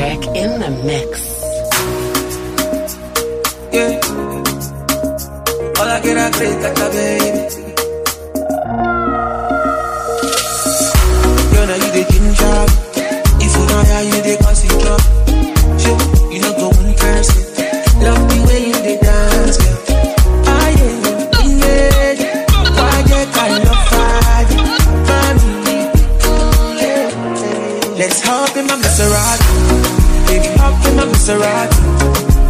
Track 0.00 0.24
in 0.34 0.50
the 0.60 0.70
mix. 0.86 1.10
Yeah. 3.70 4.00
All 5.78 5.88
I 5.88 6.00
get 6.00 6.16
are 6.16 6.30
great 6.38 6.58
like 6.64 6.78
a 6.78 6.88
baby. 6.96 7.42
Girl, 11.52 11.66
now 11.66 11.74
you 11.74 11.90
the 11.92 12.02
ginger. 12.10 12.69
Maserati. 31.20 31.76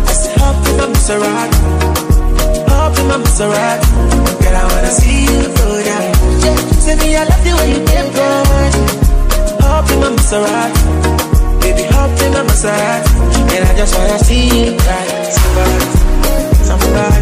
I 0.07 0.13
said, 0.13 0.39
hop 0.39 0.55
in 0.69 0.77
my 0.79 0.87
Maserati. 0.87 1.59
Hop 2.71 2.97
in 3.01 3.07
my 3.09 3.17
Maserati. 3.19 3.89
Girl, 4.41 4.55
I 4.55 4.65
wanna 4.71 4.93
see 4.95 5.27
you 5.27 5.43
go 5.59 5.67
down. 5.83 6.07
Yeah, 6.39 6.55
tell 6.87 6.97
me 7.03 7.17
I 7.17 7.25
love 7.27 7.43
the 7.43 7.53
way 7.59 7.69
you 7.75 7.83
came 7.91 8.11
forward. 8.15 8.73
Hop 9.67 9.91
in 9.91 9.99
my 9.99 10.11
Maserati. 10.15 10.83
Baby, 11.61 11.83
hop 11.91 12.15
in 12.23 12.33
my 12.33 12.43
Maserati. 12.47 13.11
And 13.59 13.65
I 13.67 13.75
just 13.77 13.93
wanna 13.99 14.19
see 14.23 14.47
you 14.47 14.79
ride. 14.87 15.35
Somebody, 15.35 15.87
somebody. 16.63 17.20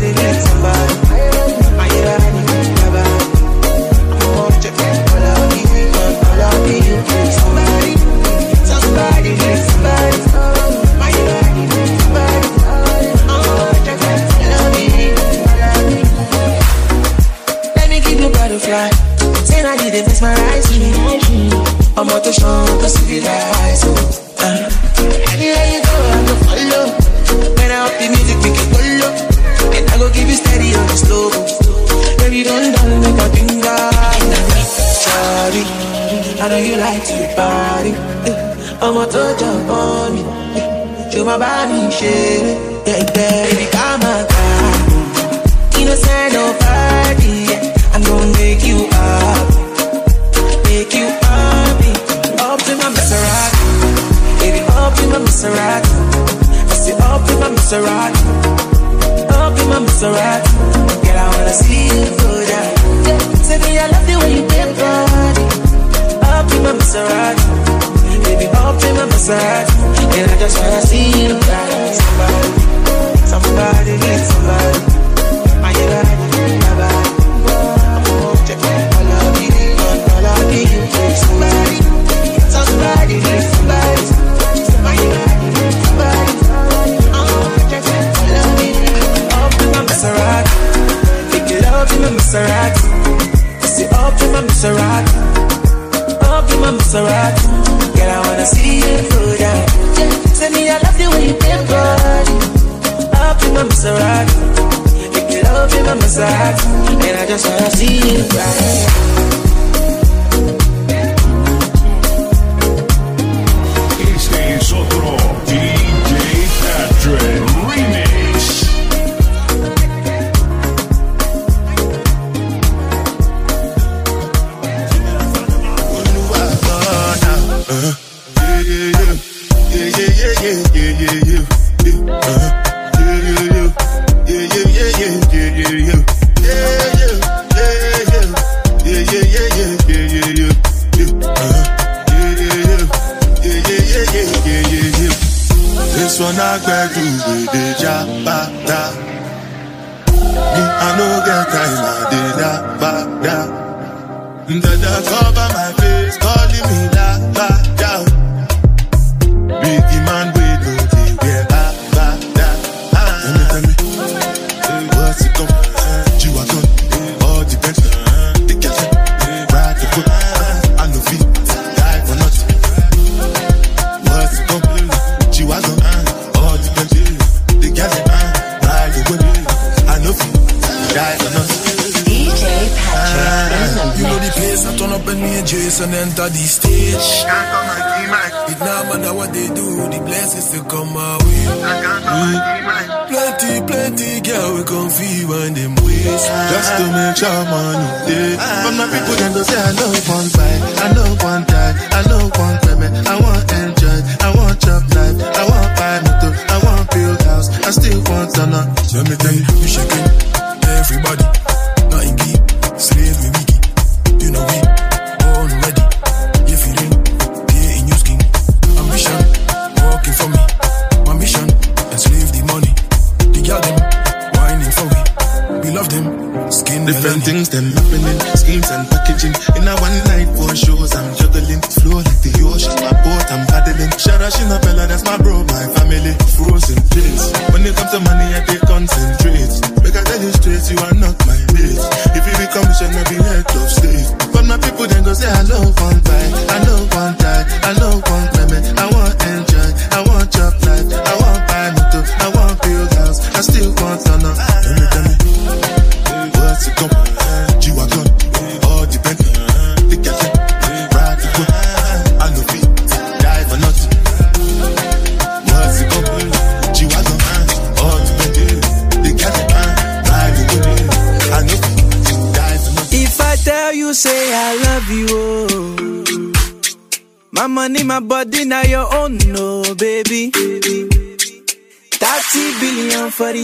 I'm 21.99 22.09
out 22.11 22.23
to 22.23 22.33
show 22.33 22.65
the 22.79 22.89
civilized. 22.89 23.83
Oh. 23.83 24.39
Uh. 24.39 24.71
Anywhere 25.35 25.67
you 25.67 25.83
go, 25.83 25.95
I'm 26.15 26.27
gonna 26.31 26.47
follow. 26.47 26.85
When 27.59 27.71
I 27.75 27.91
up 27.91 27.95
the 27.99 28.07
music, 28.15 28.39
we 28.39 28.55
can 28.55 28.67
follow. 28.71 29.11
And 29.75 29.83
I 29.91 29.99
go 29.99 30.07
give 30.15 30.31
you 30.31 30.39
steady 30.39 30.79
on 30.79 30.87
the 30.87 30.95
slow. 30.95 31.27
Baby, 32.23 32.45
don't 32.45 32.71
down 32.71 33.03
like 33.03 33.19
a 33.19 33.27
finger. 33.35 33.83
Sorry, 35.03 35.67
I 36.39 36.47
know 36.47 36.63
you 36.63 36.77
like 36.79 37.03
to 37.03 37.19
party. 37.35 37.93
I'ma 38.79 39.05
touch 39.07 39.43
up 39.43 39.69
on 39.69 40.19
you, 40.19 41.11
Show 41.11 41.25
my 41.25 41.37
body, 41.37 41.91
shit. 41.91 42.87
Yeah, 42.87 43.11
baby. 43.11 43.67
Maserati. 57.69 58.24
Oh, 59.30 59.52
give 59.55 59.69
my 59.69 59.78
Maserati. 59.78 60.52
Girl, 61.05 61.19
I 61.19 61.28
wanna 61.36 61.52
see 61.52 61.84
you 61.84 62.05
go 62.16 62.30
down. 62.48 62.72
Tell 63.44 63.61
me 63.61 63.78
I 63.78 63.86
love 63.92 64.06
the 64.08 64.14
way 64.20 64.30
you 64.36 64.42
dip 64.48 64.70
body. 64.80 65.44
Up 66.33 66.50
in 66.50 66.62
my 66.64 66.72
Maserati. 66.72 67.44
Baby, 68.24 68.46
up 68.56 68.83
in 68.83 68.94
my 68.96 69.05
Maserati. 69.12 69.77
And 70.16 70.30
I 70.30 70.39
just 70.39 70.58
wanna 70.58 70.80
see 70.80 71.24
you 71.24 71.34
go 71.34 71.77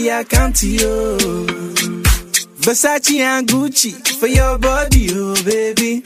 billion 0.05 0.25
for 0.25 0.35
the 0.35 0.37
account, 0.37 0.61
yo. 0.63 1.17
Versace 2.61 3.19
and 3.19 3.47
Gucci 3.47 3.91
for 4.19 4.27
your 4.27 4.57
body, 4.57 5.07
oh, 5.11 5.35
baby. 5.43 6.01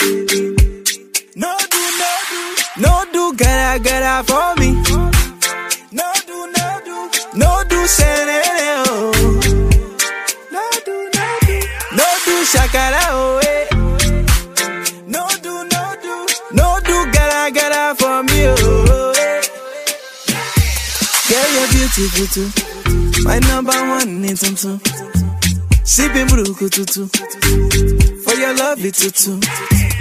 No 1.36 1.56
do, 1.58 1.82
no 2.00 2.12
do, 2.30 2.42
no 2.82 3.06
do, 3.14 3.34
gotta, 3.36 3.80
gotta 3.84 4.24
for 4.24 4.56
me. 4.60 4.72
No 5.92 6.12
do, 6.28 6.52
no 6.58 6.80
do, 6.86 7.10
no 7.36 7.64
do, 7.68 7.88
senere, 7.88 8.84
oh. 8.88 9.12
No 10.52 10.70
do, 10.86 11.10
no 11.16 11.38
do, 11.42 11.60
no 11.96 12.08
do, 12.26 12.46
shakara, 12.46 13.06
oh, 13.12 13.40
eh. 13.44 13.68
No 15.08 15.28
do, 15.42 15.64
no 15.72 15.96
do, 16.02 16.28
no 16.54 16.80
do, 16.86 17.12
gotta, 17.12 17.52
gotta 17.54 17.96
for 17.96 18.24
me, 18.24 18.48
oh. 18.48 19.14
Girl, 21.30 21.50
you're 21.54 21.68
beautiful 21.70 22.28
too. 22.28 22.69
My 23.24 23.40
number 23.40 23.72
one 23.72 24.24
in 24.26 24.36
tum 24.36 24.56
tum. 24.56 24.80
Sipping 25.84 26.28
bruku 26.28 26.70
tutu. 26.70 27.08
For 28.24 28.36
your 28.40 28.54
lovely 28.56 28.92
tutu. 28.92 29.40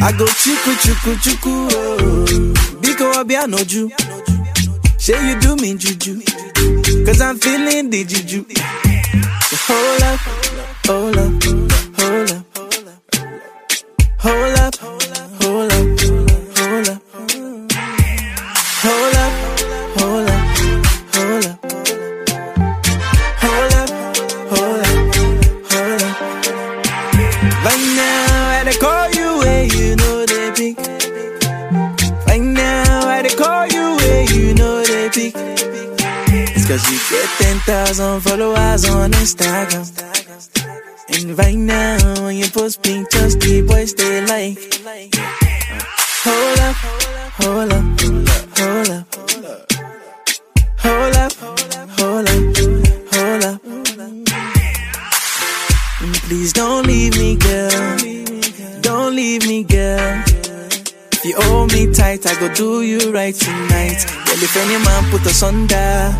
I 0.01 0.13
go 0.13 0.25
chuku 0.27 0.73
chuku 0.83 1.13
chuku. 1.25 1.69
Oh. 1.73 2.25
Biko 2.83 3.13
obianoju. 3.21 3.91
Say 4.99 5.19
you 5.29 5.41
do 5.41 5.57
me 5.57 5.75
juju. 5.77 6.21
Cause 7.07 7.21
I'm 7.21 7.39
feeling 7.39 7.91
the 7.91 8.05
juju. 8.05 8.45
Hold 9.69 10.03
up, 10.03 10.21
hold 10.87 11.17
up, 11.17 11.43
Please 56.29 56.53
don't 56.53 56.87
leave 56.87 57.17
me, 57.17 57.37
girl. 57.37 57.97
Don't 58.83 59.17
leave 59.17 59.47
me, 59.47 59.65
girl. 59.65 60.23
If 61.11 61.25
you 61.25 61.35
hold 61.41 61.73
me 61.73 61.91
tight, 61.95 62.27
I 62.27 62.39
go 62.39 62.53
do 62.53 62.83
you 62.83 63.11
right 63.13 63.35
tonight. 63.35 64.05
Well, 64.27 64.43
if 64.45 64.55
any 64.55 64.77
man 64.85 65.11
put 65.11 65.27
us 65.27 65.43
under, 65.43 66.13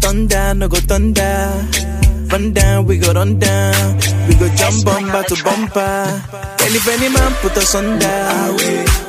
thunder, 0.00 0.52
no 0.54 0.66
go 0.66 0.78
thunder. 0.78 1.64
Run 2.32 2.54
down, 2.54 2.86
we 2.86 2.98
go 2.98 3.12
run 3.12 3.38
down. 3.38 3.96
We 4.26 4.34
go 4.34 4.48
jump 4.56 4.84
bumper 4.84 5.22
to 5.22 5.44
bumper. 5.44 6.22
Well, 6.58 6.74
if 6.74 6.88
any 6.88 7.08
man 7.08 7.32
put 7.40 7.56
us 7.56 7.72
under, 7.76 8.18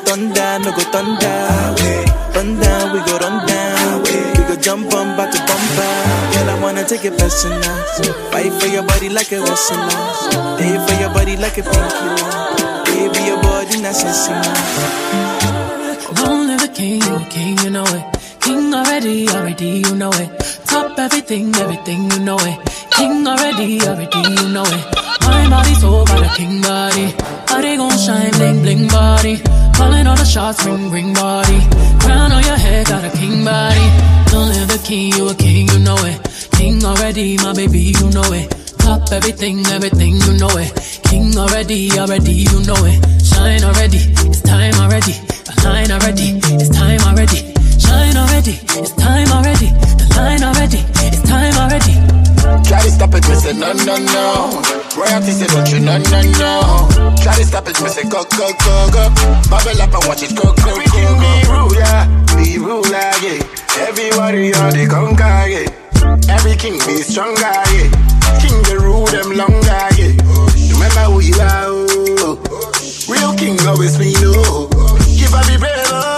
thunder, 0.05 0.59
no 0.61 0.71
go 0.71 0.83
thunder. 0.93 1.37
Run 2.35 2.59
down, 2.59 2.93
we 2.93 2.99
go 3.09 3.17
run 3.17 3.47
down. 3.47 4.26
Go 4.47 4.55
jump 4.55 4.89
bumper 4.89 5.25
to 5.31 5.39
bumper. 5.49 5.91
Girl, 6.33 6.49
I 6.49 6.59
wanna 6.61 6.83
take 6.85 7.05
it 7.05 7.17
personal. 7.17 7.61
Fight 8.31 8.53
for 8.59 8.67
your 8.67 8.83
body 8.83 9.09
like 9.09 9.31
a 9.31 9.41
wrestler. 9.41 9.89
Stay 10.55 10.77
for 10.85 10.95
your 11.01 11.11
body 11.13 11.35
like 11.37 11.57
a 11.57 11.63
painkiller. 11.63 12.83
Baby, 12.85 13.19
your 13.27 13.41
body 13.41 13.81
not 13.81 13.95
sensible. 13.95 14.55
Long 16.23 16.47
live 16.47 16.61
the 16.61 16.69
king, 16.73 17.03
a 17.03 17.25
king, 17.29 17.57
you 17.59 17.69
know 17.71 17.83
it. 17.83 18.05
King 18.39 18.73
already, 18.73 19.27
already, 19.29 19.83
you 19.85 19.95
know 19.95 20.11
it. 20.13 20.29
Top 20.65 20.97
everything, 20.97 21.53
everything, 21.55 22.09
you 22.11 22.19
know 22.19 22.37
it. 22.39 22.57
King 22.91 23.27
already, 23.27 23.81
already, 23.81 24.19
you 24.41 24.49
know 24.49 24.63
it. 24.65 25.06
My 25.27 25.49
body 25.49 25.73
so 25.75 26.05
got 26.05 26.23
a 26.25 26.29
king 26.35 26.61
body. 26.61 27.13
Body 27.47 27.77
gon' 27.77 27.97
shine, 27.97 28.31
bling, 28.31 28.61
bling 28.63 28.87
body. 28.87 29.35
Calling 29.77 30.07
all 30.07 30.15
the 30.15 30.25
shots, 30.25 30.65
ring, 30.65 30.89
ring 30.91 31.13
body. 31.13 31.59
Crown 32.01 32.31
on 32.31 32.43
your 32.43 32.57
head, 32.57 32.87
got 32.87 33.03
a 33.03 33.11
king 33.17 33.43
body. 33.43 33.85
Long 34.33 34.49
live 34.49 34.67
the 34.67 34.81
king, 34.83 35.13
you 35.13 35.29
a 35.29 35.35
king, 35.35 35.67
you 35.67 35.79
know 35.79 35.97
it. 36.11 36.17
King 36.57 36.83
already, 36.83 37.37
my 37.37 37.53
baby, 37.53 37.93
you 37.97 38.09
know 38.09 38.31
it. 38.33 38.49
Top 38.79 39.11
everything, 39.11 39.65
everything, 39.67 40.15
you 40.15 40.33
know 40.37 40.51
it. 40.57 40.71
King 41.03 41.37
already, 41.37 41.91
already, 41.99 42.33
you 42.49 42.59
know 42.65 42.81
it. 42.85 42.97
Shine 43.23 43.63
already, 43.63 43.99
it's 44.27 44.41
time 44.41 44.73
already. 44.75 45.13
The 45.45 45.53
line 45.63 45.91
already, 45.91 46.39
it's 46.55 46.69
time 46.69 47.01
already. 47.01 47.53
Shine 47.79 48.17
already, 48.17 48.55
it's 48.79 48.91
time 48.93 49.29
already. 49.31 49.69
The 49.99 50.07
line 50.15 50.43
already, 50.43 50.81
it's 51.05 51.21
time 51.23 51.55
already. 51.55 52.26
Try 52.67 52.81
to 52.83 52.91
stop 52.91 53.13
it, 53.13 53.27
me 53.27 53.35
say 53.35 53.53
no, 53.53 53.71
no, 53.87 53.95
no. 53.97 54.61
Royalty 54.97 55.31
say 55.31 55.47
don't 55.47 55.69
you, 55.71 55.79
no, 55.79 55.97
no, 55.97 56.19
no. 56.39 57.15
Try 57.21 57.35
to 57.35 57.45
stop 57.45 57.67
it, 57.67 57.79
me 57.81 57.89
say 57.89 58.03
go, 58.09 58.23
go, 58.37 58.51
go, 58.63 58.75
go. 58.91 59.03
Bubble 59.49 59.81
up 59.81 59.93
and 59.93 60.03
watch 60.07 60.23
it 60.23 60.35
go, 60.35 60.51
go, 60.55 60.75
go, 60.75 60.83
go. 60.83 61.01
Be 61.19 61.31
ruler, 61.47 61.99
be 62.35 62.57
ruler, 62.59 63.11
yeah. 63.23 63.39
Everybody 63.87 64.53
on 64.55 64.71
the 64.75 64.87
conquer, 64.89 65.47
yeah. 65.47 65.67
Every 66.33 66.55
king 66.55 66.79
be 66.85 67.01
stronger, 67.03 67.39
yeah. 67.41 67.87
King 68.43 68.57
the 68.67 68.79
rule 68.81 69.05
them 69.07 69.31
longer, 69.35 69.83
yeah. 69.95 70.11
Remember 70.73 71.03
who 71.11 71.19
you 71.21 71.35
are, 71.39 71.67
oh. 71.71 72.35
Real 73.07 73.33
king 73.37 73.55
always 73.67 73.97
be 73.97 74.11
no. 74.19 74.67
Give 75.15 75.33
up 75.33 75.47
be 75.47 75.57
brave, 75.57 75.87
oh. 75.87 76.16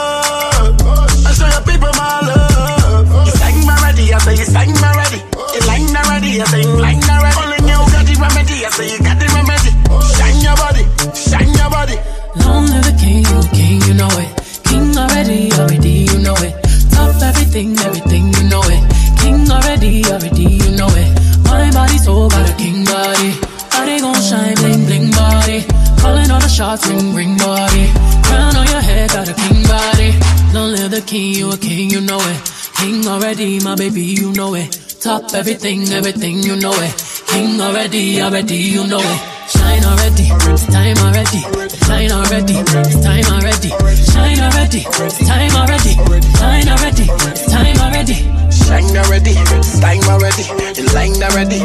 You 6.38 6.78
line 6.78 7.02
already. 7.10 7.38
Only 7.42 7.60
you 7.66 7.80
got 7.90 8.06
the 8.06 8.16
remedy, 8.22 8.66
I 8.66 8.70
say 8.70 8.92
you 8.94 9.00
got 9.00 9.18
the 9.18 9.28
remedy. 9.34 9.72
Shine 10.14 10.42
your 10.46 10.56
body, 10.56 10.84
shine 11.18 11.54
your 11.58 11.70
body. 11.70 11.98
Long 12.46 12.66
live 12.70 12.86
the 12.86 12.94
king, 13.00 13.26
you 13.26 13.38
a 13.40 13.46
king, 13.50 13.82
you 13.88 13.94
know 13.94 14.12
it. 14.14 14.30
King 14.64 14.96
already, 14.98 15.52
already, 15.54 16.06
you 16.06 16.20
know 16.20 16.38
it. 16.38 16.54
Top 16.94 17.22
everything, 17.22 17.78
everything, 17.80 18.34
you 18.34 18.44
know 18.50 18.62
it. 18.66 18.84
King 19.18 19.50
already, 19.50 20.06
already, 20.06 20.48
you 20.62 20.72
know 20.78 20.90
it. 20.94 21.10
My 21.46 21.72
body 21.72 21.98
so 21.98 22.30
got 22.30 22.50
a 22.50 22.54
king 22.58 22.86
body. 22.86 23.34
Body 23.74 24.00
gon' 24.00 24.22
shine, 24.22 24.56
bling, 24.56 24.86
bling 24.86 25.12
body. 25.12 25.66
Calling 25.98 26.30
all 26.30 26.40
the 26.40 26.48
shots, 26.48 26.88
ring, 26.88 27.14
ring 27.16 27.38
body. 27.38 27.90
Crown 28.24 28.56
on 28.56 28.68
your 28.68 28.82
head, 28.82 29.10
got 29.10 29.28
a 29.28 29.34
king 29.34 29.64
body. 29.64 30.14
Long 30.54 30.72
live 30.72 30.92
the 30.92 31.02
king, 31.02 31.34
you 31.34 31.52
a 31.52 31.58
king, 31.58 31.90
you 31.90 32.02
know 32.02 32.20
it. 32.22 32.40
King 32.78 33.08
already, 33.08 33.60
my 33.60 33.76
baby, 33.76 34.04
you 34.04 34.32
know 34.34 34.54
it. 34.54 34.89
Top 35.00 35.34
everything, 35.34 35.88
everything, 35.94 36.44
you 36.44 36.58
know 36.58 36.74
it. 36.76 37.24
King 37.28 37.62
already, 37.62 38.22
already, 38.22 38.56
you 38.56 38.86
know 38.86 39.00
it. 39.00 39.20
Shine 39.48 39.84
already, 39.86 40.28
it's 40.28 40.66
time 40.68 40.98
already. 41.00 41.40
Shine 41.88 42.12
already, 42.12 42.56
it's 42.60 43.00
time 43.00 43.24
already. 43.32 43.70
Shine 44.12 44.40
already, 44.44 44.84
it's 44.84 45.20
time 45.24 45.56
already. 45.56 45.96
Shine 46.36 46.68
already, 46.68 47.08
it's 47.32 47.48
time 47.48 47.80
already. 47.80 48.16
Shine 48.52 48.98
already, 49.00 49.36
time 49.80 50.04
already. 50.12 50.44
The 50.76 50.92
line 50.94 51.24
already, 51.24 51.60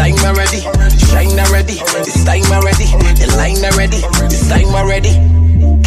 time 0.00 0.18
already. 0.24 0.60
Shine 1.12 1.38
already, 1.44 1.76
it's 2.08 2.24
time 2.24 2.48
already. 2.56 2.88
The 3.20 3.34
line 3.36 3.64
already, 3.68 4.00
it's 4.00 4.48
time 4.48 4.72
already. 4.74 5.37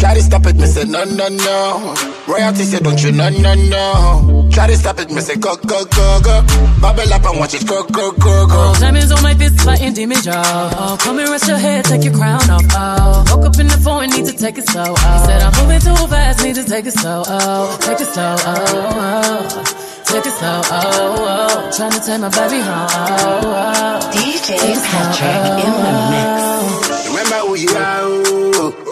Try 0.02 0.14
to 0.14 0.20
stop 0.20 0.46
it, 0.46 0.56
me 0.56 0.66
say 0.66 0.82
no, 0.82 1.04
no, 1.04 1.28
no. 1.28 1.94
Royalty 2.26 2.64
say 2.64 2.80
don't 2.80 3.00
you, 3.00 3.12
no, 3.12 3.28
no, 3.28 3.54
no. 3.54 4.50
Try 4.50 4.66
to 4.66 4.76
stop 4.76 4.98
it, 4.98 5.12
me 5.12 5.20
say 5.20 5.36
go, 5.36 5.54
go, 5.54 5.84
go, 5.84 6.20
go. 6.20 6.42
Bubble 6.80 7.12
up 7.14 7.24
and 7.24 7.38
watch 7.38 7.54
it 7.54 7.64
go, 7.68 7.84
go, 7.84 8.10
go, 8.10 8.48
go. 8.48 8.74
Oh, 8.74 8.76
diamonds 8.80 9.12
on 9.12 9.22
my 9.22 9.32
fist, 9.34 9.60
fighting 9.60 9.94
demons, 9.94 10.26
y'all. 10.26 10.42
Oh, 10.44 10.98
come 11.00 11.20
and 11.20 11.28
rest 11.28 11.46
your 11.46 11.56
head, 11.56 11.84
take 11.84 12.02
your 12.02 12.14
crown 12.14 12.42
off. 12.50 12.64
Oh, 12.74 13.24
woke 13.30 13.46
up 13.46 13.60
in 13.60 13.68
the 13.68 13.78
phone, 13.78 14.10
need 14.10 14.26
to 14.26 14.32
take 14.36 14.58
it 14.58 14.66
slow. 14.68 14.86
Oh, 14.88 15.20
he 15.20 15.24
said 15.24 15.40
I'm 15.40 15.54
moving 15.62 15.78
too 15.78 15.94
fast, 16.08 16.42
need 16.42 16.56
to 16.56 16.64
take 16.64 16.86
it 16.86 16.94
slow. 16.94 17.22
Oh, 17.24 17.78
take 17.80 18.00
it 18.00 18.06
slow. 18.06 18.34
Oh, 18.40 18.58
oh. 18.98 20.02
take 20.02 20.26
it 20.26 20.32
slow. 20.34 20.62
Oh, 20.66 21.14
oh. 21.30 21.70
trying 21.76 21.92
to 21.92 22.00
take 22.00 22.20
my 22.20 22.28
baby 22.28 22.58
home. 22.58 22.90
Oh, 22.90 23.54
oh. 23.54 24.10
DJ 24.10 24.58
Patrick 24.82 25.62
in 25.62 25.70
the 25.70 25.94
oh, 25.94 26.02
oh. 26.02 26.74
mix. 26.90 27.06
Remember 27.06 27.38
who 27.46 27.54
you 27.54 27.70
are, 27.70 28.00
oh. 28.02 28.91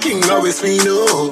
King 0.00 0.24
always 0.30 0.62
we 0.62 0.78
know. 0.78 1.30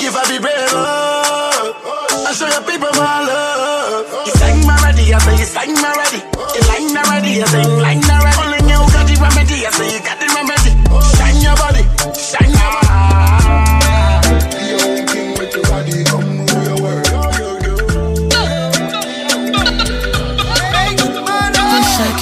Give 0.00 0.14
a 0.14 0.22
be 0.26 0.38
better. 0.42 0.74
I 0.74 2.34
show 2.34 2.48
your 2.50 2.62
people 2.66 2.90
my 2.98 3.22
love. 3.22 4.26
You 4.26 4.32
sang 4.34 4.66
my 4.66 4.74
ready, 4.82 5.14
I 5.14 5.18
say 5.18 5.38
you 5.38 5.44
sang 5.46 5.74
my 5.74 5.94
ready. 5.94 6.18
You 6.18 6.62
line 6.66 6.94
ready, 7.10 7.42
I 7.42 7.46
say 7.46 7.62
you 7.62 7.78
line 7.78 8.02
ready. 8.02 8.34
Calling 8.34 8.66
you 8.66 8.78
got 8.90 9.06
the 9.06 9.14
remedy, 9.22 9.66
I 9.66 9.70
say 9.70 9.94
you 9.94 10.00
got 10.02 10.18
the 10.18 10.26
remedy. 10.34 10.74
Shine 11.14 11.40
your 11.40 11.54
body, 11.56 11.86
shine 12.18 12.50
your 12.50 12.70
body. 12.74 12.88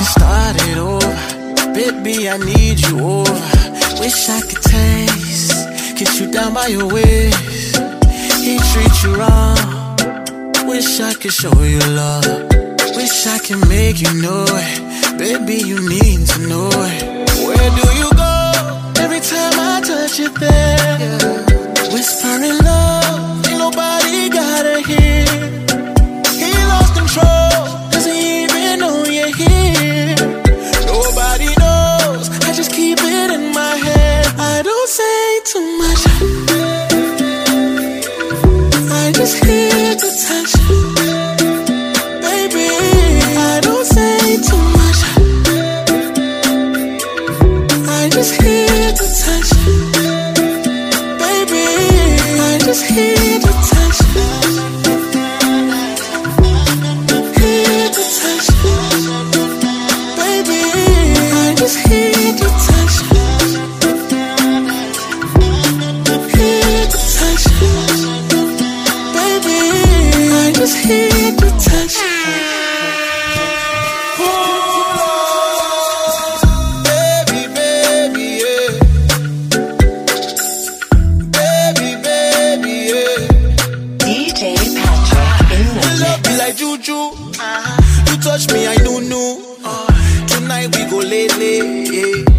Start 0.07 0.57
it 0.69 0.79
over, 0.79 1.15
baby. 1.75 2.29
I 2.29 2.37
need 2.39 2.81
you 2.87 3.01
over. 3.01 3.41
Wish 4.01 4.29
I 4.29 4.41
could 4.41 4.63
take 4.63 5.26
Kiss 5.97 6.21
you 6.21 6.31
down 6.31 6.53
by 6.53 6.67
your 6.67 6.87
waist. 6.93 7.77
He 8.45 8.59
treats 8.59 9.03
you 9.03 9.17
wrong. 9.17 9.57
Wish 10.69 11.01
I 11.01 11.15
could 11.15 11.33
show 11.33 11.63
you 11.63 11.79
love. 11.79 12.25
Wish 12.95 13.27
I 13.27 13.39
could 13.39 13.67
make 13.67 14.03
you 14.03 14.13
know 14.21 14.45
it. 14.47 15.17
Baby, 15.17 15.57
you 15.67 15.81
need 15.89 16.27
to 16.29 16.39
know 16.47 16.69
it. 16.69 17.03
Where 17.47 17.71
do 17.81 17.87
you 17.97 18.11
go? 18.13 18.35
Every 19.01 19.21
time 19.21 19.55
I 19.57 19.81
touch 19.81 20.19
you 20.19 20.29
there. 20.37 21.45
Whispering 21.91 22.59
love. 22.63 23.47
Ain't 23.47 23.59
nobody 23.59 24.06
just 48.17 48.41
leave 48.41 48.56
lately, 91.07 91.59
yeah. 91.93 92.36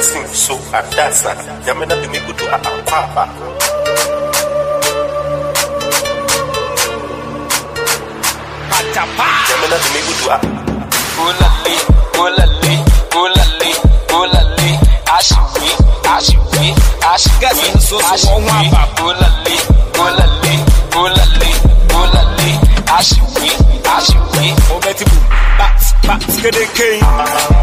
this 0.00 0.12
thing 0.14 0.26
so 0.26 0.54
adasa 0.72 1.30
yamena 1.66 1.96
bimikutu 1.96 2.44
akwaba 2.54 3.28
patapa 8.70 9.28
yamena 9.50 9.76
bimikutu 9.84 10.30
a 10.32 10.40
ulali 11.26 11.76
ulali 12.22 12.74
ulali 13.22 13.74
ulali. 14.20 14.78
Ashiwi 15.18 15.70
ashiwi 16.16 16.74
ashigazi 17.14 17.72
nso 17.74 18.00
so 18.16 18.30
won 18.34 18.44
wa 18.44 18.64
baba 18.72 19.04
ulali 19.04 19.56
ulali 20.00 20.54
ulali 21.00 21.50
ulali. 22.00 22.58
Ashiwi 22.98 23.50
ashiwi 23.96 24.54
obetibu 24.76 25.16
bat 25.58 25.82
bat 26.06 26.22
skede 26.32 26.66
kane 26.66 27.59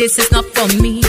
this 0.00 0.18
is 0.18 0.32
not 0.32 0.46
for 0.54 0.66
me. 0.80 0.99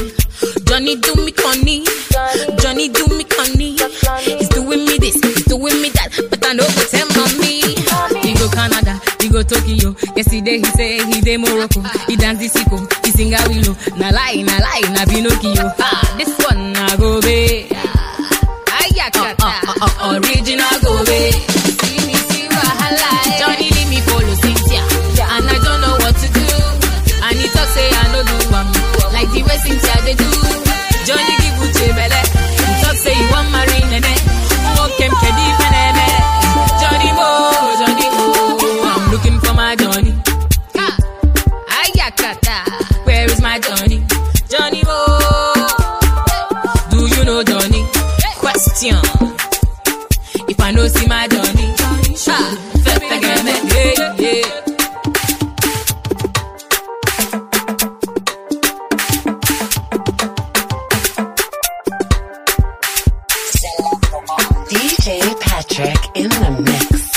track 65.68 66.16
in 66.16 66.30
the 66.30 66.52
mix. 66.64 67.12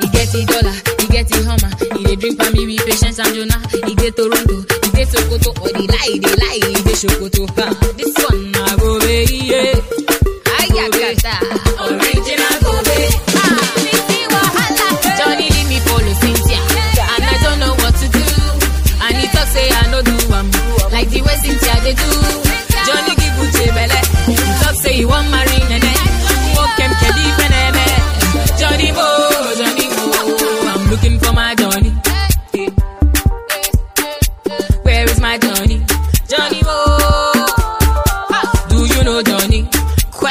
He 0.00 0.08
get 0.12 0.28
the 0.32 0.44
dollar, 0.46 0.76
he 1.00 1.06
get 1.08 1.28
the 1.28 1.38
hummer. 1.46 1.72
He 1.98 2.04
dey 2.04 2.16
drink 2.16 2.42
for 2.42 2.50
me 2.52 2.66
with 2.66 2.84
patience 2.86 3.18
and 3.18 3.34
Jonah. 3.34 3.60
He 3.86 3.94
dey 3.94 4.10
Toronto, 4.10 4.56
he 4.84 4.90
dey 4.92 5.04
Sokoto. 5.06 5.50
Or 5.60 5.68
oh, 5.68 5.72
the 5.72 5.84
lie, 5.86 6.18
they 6.20 6.34
lie, 6.36 6.60
he 6.68 6.82
dey 6.82 6.96
Sokoto. 6.96 7.46
Huh. 7.56 7.74
This 7.96 8.14
one. 8.28 8.35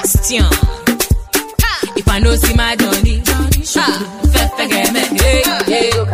question. 0.06 0.46
If 1.98 2.08
I 2.08 2.20
know 2.20 2.36
see 2.36 2.56
my 2.56 2.76
Johnny, 2.76 3.24
ah, 3.78 4.22
fefe 4.34 4.70
game, 4.70 4.96
yeah, 5.18 5.64
yeah, 5.68 6.06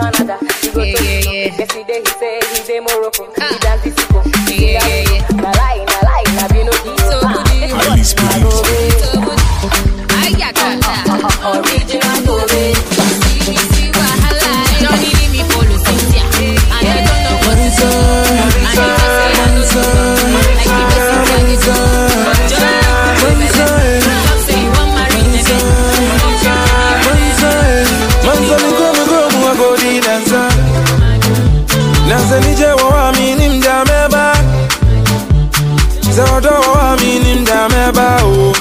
Sasa 36.16 36.60
waamini 36.76 37.34
mdameba 37.36 38.16
o 38.24 38.54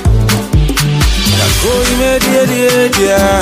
Kakoi 1.39 1.97
medie 1.99 2.47
die 2.47 2.89
dia 2.89 3.41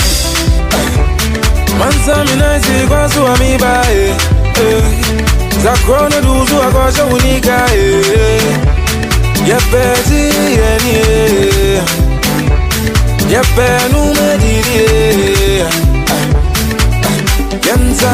Manza 1.78 2.24
minaisi 2.24 2.86
kwa 2.88 3.10
suwa 3.10 3.36
mibae 3.38 4.14
Zakona 5.62 6.20
duzu 6.20 6.62
akosha 6.62 7.04
unika 7.04 7.68
Yepezi 9.46 10.34
yenie. 10.50 11.82
Yepenu 13.30 14.04
medirie 14.14 15.64
Yenza. 17.66 18.12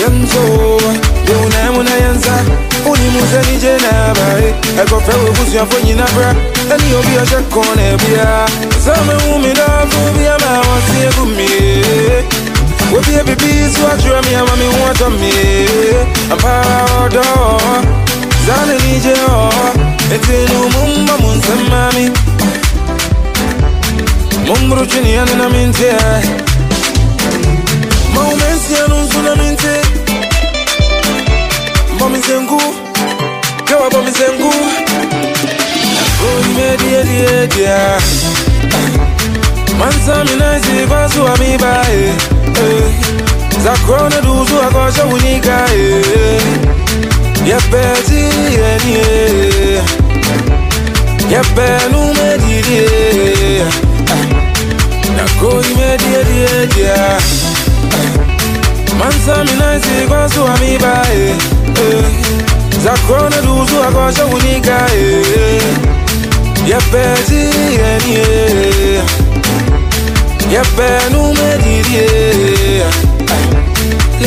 Yenzo. 0.00 0.80
Yeunemu 1.28 1.82
na 1.82 1.90
yenza. 1.90 2.44
unimuze 2.86 3.40
nije 3.50 3.72
nabaye 3.84 4.54
ekofe 4.82 5.12
eh. 5.12 5.24
webuzi 5.24 5.56
yafonyi 5.56 5.94
nabra 5.94 6.34
be 6.68 7.26
shakona 7.30 7.82
ebya 7.92 8.46
zame 8.84 9.14
umilavu 9.34 10.00
byama 10.18 10.50
wasiye 10.68 11.10
gumiye 11.18 12.24
webye 12.92 13.22
bibizi 13.24 13.80
me. 15.20 15.98
I'm 16.30 16.32
ampara 16.32 17.04
odo 17.04 17.37
za 43.64 43.72
kuona 43.86 44.20
duzu 44.20 44.60
akosha 44.68 45.04
unika 45.06 45.66
eh. 45.74 46.42
yapezi 47.46 48.14
yeni 48.14 48.94
eh. 48.98 49.82
yapenu 51.30 52.14
medirie 52.14 52.84
eh. 52.84 53.66
nakoi 55.16 55.66
medieriedia 55.76 57.18
mansa 58.98 59.44
minaisi 59.44 60.06
kwasu 60.08 60.44
amibae 60.46 61.34
za 62.84 62.90
kuona 63.06 63.36
duzu 63.42 63.82
akosha 63.88 64.26
unika 64.26 64.88
yapezi 66.66 67.36
yeni 67.36 68.18
yapenu 70.52 71.34
medirie 71.34 72.47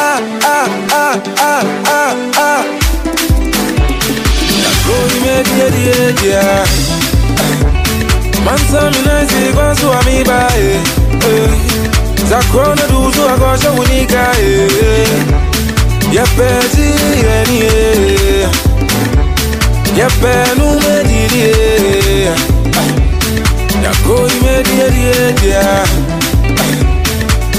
ah, 0.00 0.58